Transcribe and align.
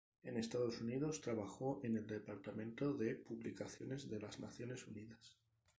En 0.23 0.35
Estados 0.35 0.81
Unidos 0.81 1.21
trabajó 1.21 1.79
en 1.83 1.95
el 1.95 2.07
departamento 2.07 2.91
de 2.95 3.13
publicaciones 3.17 4.09
de 4.09 4.19
las 4.19 4.39
Naciones 4.39 4.87
Unidas. 4.87 5.37